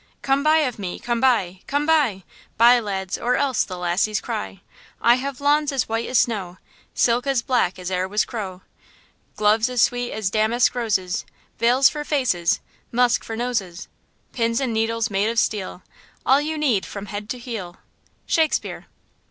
[0.23, 0.97] Come buy of me!
[0.97, 1.61] come buy!
[1.67, 2.23] come buy!
[2.57, 4.61] Buy, lads, or else the lassies cry;
[4.99, 6.57] I have lawns as white as snow;
[6.95, 8.63] Silk as black as e'er was crow;
[9.35, 11.23] Gloves as sweet as damask roses;
[11.59, 12.61] Veils for faces;
[12.91, 13.87] musk for noses;
[14.33, 15.83] Pins and needles made of steel;
[16.25, 17.77] All you need from head to heel.
[18.25, 18.87] –SHAKESPEARE.